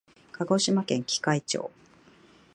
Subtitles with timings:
[0.31, 1.69] 鹿児島県喜界町